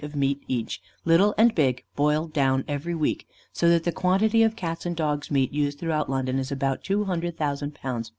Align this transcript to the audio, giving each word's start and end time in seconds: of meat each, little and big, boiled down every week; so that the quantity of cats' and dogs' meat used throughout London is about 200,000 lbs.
of 0.03 0.15
meat 0.15 0.41
each, 0.47 0.81
little 1.05 1.35
and 1.37 1.53
big, 1.53 1.83
boiled 1.95 2.33
down 2.33 2.65
every 2.67 2.95
week; 2.95 3.27
so 3.53 3.69
that 3.69 3.83
the 3.83 3.91
quantity 3.91 4.41
of 4.41 4.55
cats' 4.55 4.83
and 4.83 4.95
dogs' 4.95 5.29
meat 5.29 5.51
used 5.53 5.77
throughout 5.79 6.09
London 6.09 6.39
is 6.39 6.51
about 6.51 6.83
200,000 6.83 7.75
lbs. 7.83 8.09